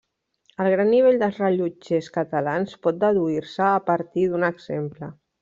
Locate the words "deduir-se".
3.05-3.69